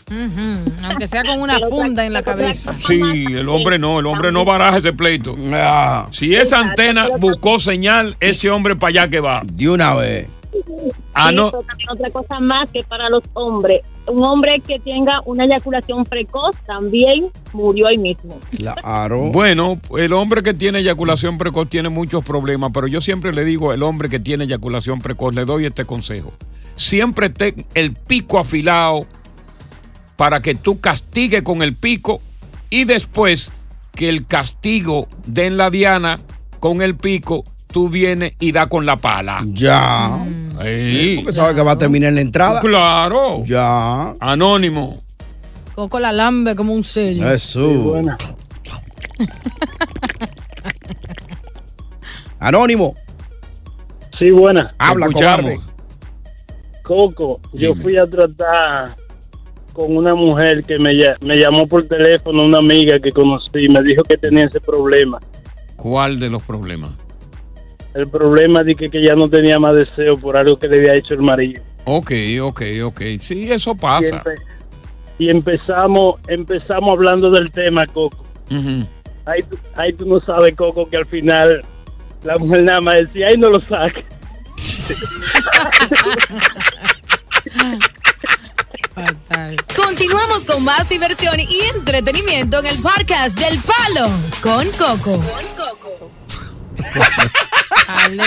[0.82, 2.74] Aunque sea con una funda en la cabeza.
[2.84, 5.36] Sí, el hombre no, el hombre no baraja ese pleito.
[6.10, 9.42] Si esa antena buscó señal, ese hombre para allá que va.
[9.44, 10.26] De una vez.
[11.14, 11.50] Ah, no.
[11.50, 13.82] también otra cosa más que para los hombres.
[14.06, 18.38] Un hombre que tenga una eyaculación precoz también murió ahí mismo.
[18.58, 19.30] Claro.
[19.30, 23.70] Bueno, el hombre que tiene eyaculación precoz tiene muchos problemas, pero yo siempre le digo
[23.70, 26.32] al hombre que tiene eyaculación precoz, le doy este consejo.
[26.74, 29.06] Siempre ten el pico afilado
[30.16, 32.20] para que tú castigues con el pico
[32.70, 33.52] y después
[33.94, 36.18] que el castigo de en la diana
[36.60, 37.44] con el pico,
[37.74, 39.42] tú vienes y da con la pala.
[39.46, 40.14] Ya.
[40.60, 41.16] Ahí.
[41.16, 42.60] Porque sabe que va a terminar en la entrada.
[42.60, 43.42] Claro.
[43.44, 44.14] Ya.
[44.20, 45.02] Anónimo.
[45.74, 47.28] Coco la lambe como un sello.
[47.28, 47.96] Eso.
[52.38, 52.94] Anónimo.
[54.16, 54.72] Sí, buena.
[54.78, 55.58] Habla, cobarde.
[56.84, 57.82] Coco, yo Dime.
[57.82, 58.96] fui a tratar
[59.72, 64.04] con una mujer que me, me llamó por teléfono, una amiga que conocí, me dijo
[64.04, 65.18] que tenía ese problema.
[65.74, 67.03] ¿Cuál de los problemas?
[67.94, 70.94] El problema de que, que ya no tenía más deseo por algo que le había
[70.96, 71.62] hecho el marido.
[71.84, 72.10] Ok,
[72.42, 73.00] ok, ok.
[73.20, 74.22] Sí, eso Y, pasa.
[74.22, 74.42] empe-
[75.18, 78.24] y empezamos empezamos hablando del tema, Coco.
[78.50, 78.84] Ujú.
[79.26, 81.62] Ahí, tú- ahí tú no sabes, Coco, que al final
[82.24, 84.04] la mujer nada más decía, ahí no lo saques.
[89.76, 94.08] Continuamos con más diversión y entretenimiento en el podcast del Palo
[94.42, 95.22] con Coco.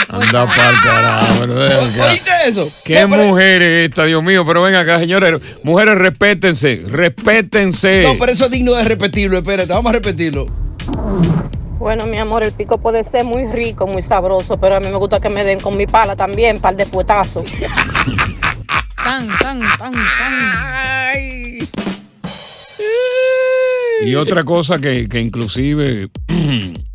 [0.09, 2.05] Anda pa'l carajo, pero ven acá.
[2.09, 2.71] ¿Oíste eso?
[2.83, 4.45] ¿Qué No, mujer es esta, Dios mío?
[4.45, 5.41] Pero ven acá, señores.
[5.63, 8.03] Mujeres, respétense, respétense.
[8.03, 9.37] No, pero eso es digno de repetirlo.
[9.37, 10.47] Espérate, vamos a repetirlo.
[11.79, 14.97] Bueno, mi amor, el pico puede ser muy rico, muy sabroso, pero a mí me
[14.97, 17.45] gusta que me den con mi pala también, par de puetazos.
[19.03, 20.33] Tan, tan, tan, tan.
[24.05, 26.09] Y otra cosa que, que inclusive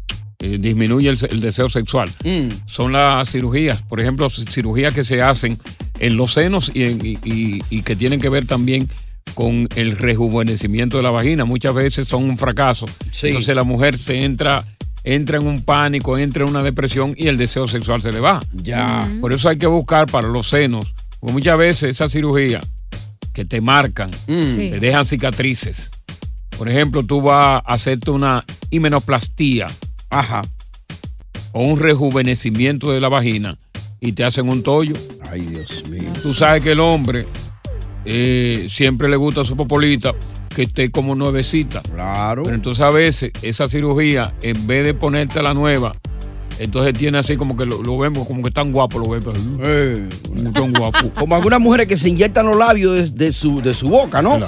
[0.42, 2.48] eh, disminuye el, el deseo sexual Mm.
[2.66, 3.82] son las cirugías.
[3.82, 5.58] Por ejemplo, cirugías que se hacen
[6.00, 8.88] en los senos y, en- y- y- y que tienen que ver también
[9.34, 11.44] con el rejuvenecimiento de la vagina.
[11.44, 12.86] Muchas veces son un fracaso.
[13.22, 14.64] Entonces la mujer se entra,
[15.04, 18.40] entra en un pánico, entra en una depresión y el deseo sexual se le va.
[18.52, 19.10] Ya.
[19.20, 22.60] Por eso hay que buscar para los senos, porque muchas veces esa cirugía
[23.32, 24.70] que te marcan, Sí.
[24.70, 25.88] te dejan cicatrices.
[26.58, 29.68] Por ejemplo, tú vas a hacerte una himenoplastía.
[30.12, 30.42] Ajá.
[31.52, 33.56] O un rejuvenecimiento de la vagina
[33.98, 34.94] y te hacen un tollo.
[35.30, 36.12] Ay, Dios mío.
[36.20, 37.26] Tú sabes que el hombre
[38.04, 40.12] eh, siempre le gusta su popolita
[40.54, 41.80] que esté como nuevecita.
[41.82, 42.42] Claro.
[42.42, 45.96] Pero entonces a veces esa cirugía, en vez de ponerte la nueva,
[46.58, 49.36] entonces tiene así como que lo, lo vemos como que tan guapo, lo vemos.
[50.26, 51.10] Como tan guapo.
[51.18, 54.38] Como algunas mujeres que se inyectan los labios de, de su, de su boca, ¿no?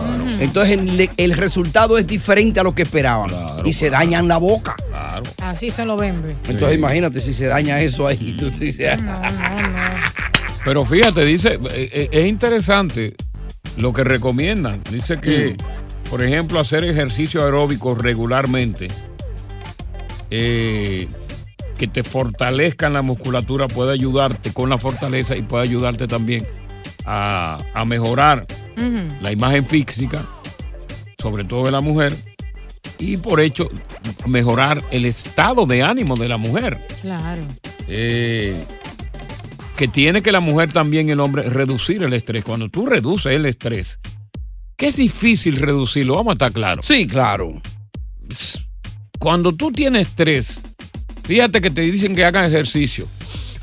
[0.40, 3.30] Entonces el, el resultado es diferente a lo que esperaban.
[3.64, 4.76] y se dañan la boca.
[5.42, 6.22] Así se lo ven.
[6.22, 6.36] ve.
[6.48, 8.34] Entonces imagínate si se daña eso ahí.
[8.38, 8.98] Tú dices,
[10.64, 13.14] Pero fíjate, dice, eh, eh, es interesante
[13.76, 14.80] lo que recomiendan.
[14.90, 15.56] Dice que,
[16.10, 18.88] por ejemplo, hacer ejercicio aeróbico regularmente,
[20.30, 21.08] eh,
[21.78, 26.46] que te fortalezcan la musculatura, puede ayudarte con la fortaleza y puede ayudarte también
[27.04, 28.46] a, a mejorar
[29.20, 30.26] la imagen física,
[31.18, 32.16] sobre todo de la mujer,
[32.98, 33.70] y por hecho
[34.26, 36.78] mejorar el estado de ánimo de la mujer.
[37.02, 37.42] Claro.
[37.88, 38.56] Eh,
[39.76, 42.44] que tiene que la mujer también, el hombre, reducir el estrés.
[42.44, 43.98] Cuando tú reduces el estrés,
[44.76, 46.86] que es difícil reducirlo, vamos a estar claros.
[46.86, 47.60] Sí, claro.
[49.18, 50.62] Cuando tú tienes estrés,
[51.24, 53.06] fíjate que te dicen que hagan ejercicio,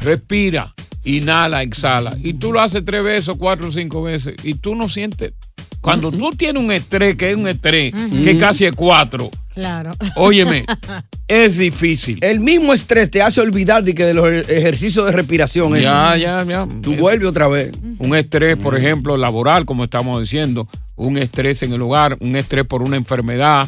[0.02, 4.56] respira, inhala, exhala, y tú lo haces tres veces, o cuatro o cinco veces, y
[4.56, 5.34] tú no sientes.
[5.82, 7.92] Cuando tú tienes un estrés, que es un estrés,
[8.24, 9.94] que casi es cuatro, Claro.
[10.16, 10.64] óyeme,
[11.28, 12.20] es difícil.
[12.22, 15.74] El mismo estrés te hace olvidar de que de los ejercicios de respiración.
[15.74, 16.22] Ya, eso.
[16.22, 16.68] ya, ya.
[16.82, 17.72] Tú vuelves otra vez.
[17.98, 22.64] Un estrés, por ejemplo, laboral, como estamos diciendo, un estrés en el hogar, un estrés
[22.66, 23.68] por una enfermedad,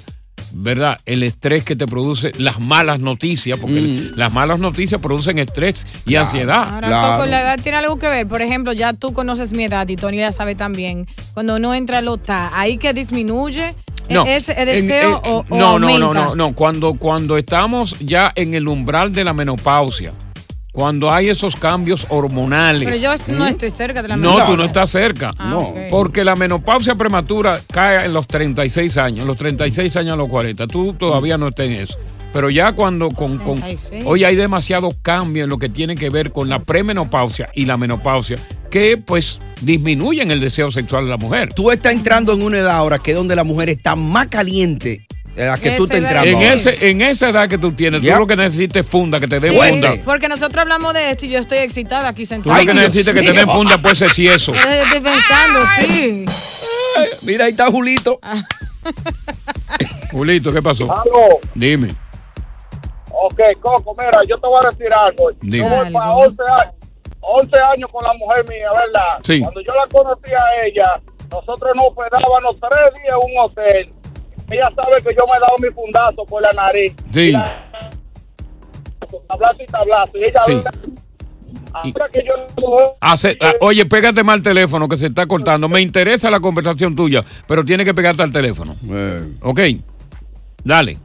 [0.54, 0.98] ¿verdad?
[1.06, 4.18] El estrés que te produce las malas noticias, porque Mm.
[4.18, 6.76] las malas noticias producen estrés y ansiedad.
[6.76, 8.28] Ahora, Coco, la edad tiene algo que ver.
[8.28, 11.06] Por ejemplo, ya tú conoces mi edad y Tony ya sabe también.
[11.34, 13.76] Cuando uno entra al OTA, ahí que disminuye
[14.10, 16.54] No, ese en- deseo en- o, o no, no, no, no, no.
[16.54, 20.14] Cuando, cuando estamos ya en el umbral de la menopausia,
[20.74, 22.84] cuando hay esos cambios hormonales.
[22.90, 24.56] Pero yo no estoy cerca de la No, menopausia.
[24.56, 25.32] tú no estás cerca.
[25.38, 25.72] Ah, no.
[25.92, 30.66] Porque la menopausia prematura cae en los 36 años, los 36 años a los 40.
[30.68, 31.98] Tú todavía no estás en eso.
[32.34, 34.04] Pero ya cuando con, con 36.
[34.08, 37.78] hoy hay demasiado cambio en lo que tiene que ver con la premenopausia y la
[37.78, 38.40] menopausia,
[38.72, 41.54] que pues disminuyen el deseo sexual de la mujer.
[41.54, 45.06] Tú estás entrando en una edad ahora que es donde la mujer está más caliente
[45.36, 46.26] que tú te entrabas.
[46.28, 49.28] En, ese, en esa edad que tú tienes, tú lo que necesitas es funda, que
[49.28, 49.94] te den Sí, funda.
[50.06, 52.60] porque nosotros hablamos de esto y yo estoy excitada aquí Tú sentada.
[52.60, 54.54] lo que necesitas es que te den funda, pues es si eso.
[54.56, 56.26] Estoy pensando, sí.
[57.24, 58.20] Mira, ahí está Julito.
[60.12, 60.84] Julito, ¿qué pasó?
[60.92, 61.40] Aló.
[61.56, 61.96] Dime.
[63.12, 65.32] Ok, Coco, mira, yo te voy a decir algo.
[65.42, 65.58] Dime.
[65.58, 66.26] Yo voy para dime.
[66.28, 66.74] 11 años,
[67.22, 69.20] 11 años con la mujer mía, ¿verdad?
[69.24, 69.40] Sí.
[69.42, 73.90] Cuando yo la conocí a ella, nosotros nos hospedábamos tres días en un hotel.
[74.50, 76.94] Ella sabe que yo me he dado mi fundazo por la nariz.
[77.12, 77.34] Sí.
[79.28, 80.18] Tablazo y tablazo.
[80.18, 80.56] Y ella Sí.
[80.56, 80.94] ve-
[81.76, 85.68] Ahora que yo Hace- ah, oye, pégate mal el teléfono que se está cortando.
[85.68, 88.74] Me interesa la conversación tuya, pero tiene que pegarte al teléfono.
[89.42, 89.60] Ok.
[90.64, 91.00] Dale.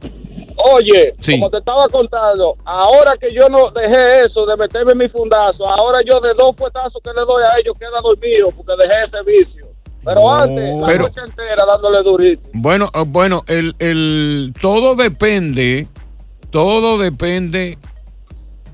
[0.73, 1.33] Oye, Sí.
[1.39, 5.99] como te estaba contando, ahora que yo no dejé eso de meterme mi fundazo, ahora
[6.05, 9.58] yo de dos puestazos que le doy a ellos queda dormido porque dejé ese vicio.
[10.05, 12.49] Pero antes, la Pero- noche entera dándole durito.
[12.53, 15.87] Bueno, eh, bueno, el, el todo depende,
[16.51, 17.77] todo depende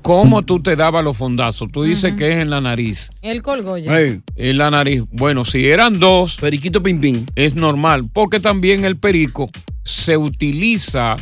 [0.02, 1.68] cómo tú te dabas los fondazos.
[1.72, 3.10] Tú dices que es en la nariz.
[3.22, 3.92] Él colgó ya.
[3.98, 5.02] En la nariz.
[5.10, 6.36] Bueno, si eran dos.
[6.36, 7.26] Periquito pim pim.
[7.34, 9.50] Es normal, porque también el perico
[9.82, 11.16] se utiliza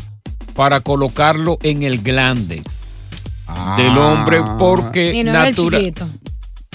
[0.55, 2.63] para colocarlo en el glande
[3.77, 6.09] del hombre porque Y no es el natura- chiquito.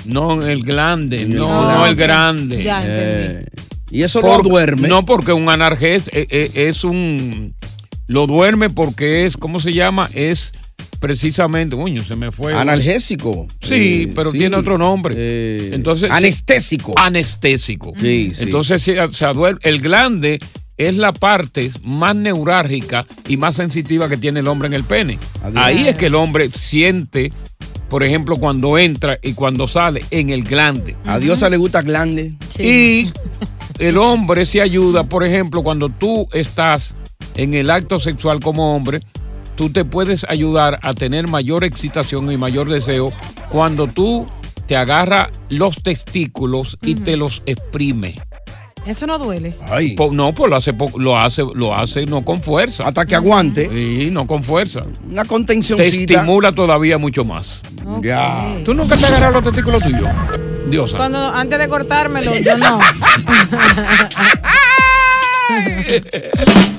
[0.05, 2.61] No, el glande, no, no el grande.
[2.61, 3.45] Ya entendí.
[3.91, 4.87] Y eso Por- lo duerme.
[4.87, 7.53] No, porque un analgés eh, eh, es un.
[8.07, 10.09] Lo duerme porque es, ¿cómo se llama?
[10.13, 10.53] Es
[10.99, 11.75] precisamente.
[11.75, 12.53] Uy, se me fue.
[12.53, 13.47] Analgésico.
[13.61, 14.37] Sí, Eh, pero sí.
[14.39, 15.73] tiene otro nombre.
[15.73, 16.93] Entonces, anestésico.
[16.97, 17.93] Anestésico.
[17.99, 18.43] Sí, sí.
[18.43, 18.97] Entonces, se,
[19.61, 20.39] el glande
[20.77, 25.19] es la parte más neurálgica y más sensitiva que tiene el hombre en el pene.
[25.55, 27.31] Ahí es que el hombre siente,
[27.89, 30.95] por ejemplo, cuando entra y cuando sale en el glande.
[31.05, 32.33] A Diosa le gusta glande.
[32.57, 33.11] Y
[33.79, 36.95] el hombre se ayuda, por ejemplo, cuando tú estás
[37.35, 39.01] en el acto sexual como hombre,
[39.55, 43.11] tú te puedes ayudar a tener mayor excitación y mayor deseo
[43.49, 44.25] cuando tú
[44.67, 48.15] te agarras los testículos y te los exprime.
[48.85, 49.55] Eso no duele.
[49.95, 52.87] Po- no, pues lo hace, lo hace, lo hace no con fuerza.
[52.87, 53.69] Hasta que aguante.
[53.71, 54.85] Sí, no con fuerza.
[55.09, 56.13] Una Te contencióncita.
[56.13, 57.61] estimula todavía mucho más.
[58.01, 58.55] Ya.
[58.65, 60.09] ¿Tú nunca te agarras los testículos tuyos?
[60.69, 60.97] Diosa.
[60.97, 62.79] Cuando antes de cortármelo, yo no.